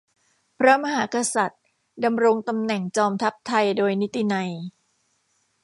[0.59, 1.63] พระมหากษัตริย์
[2.03, 4.51] ดำรงตำแหน่งจอมทัพไทยโดยนิตินัย